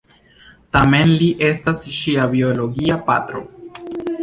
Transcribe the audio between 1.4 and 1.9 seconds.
ne estas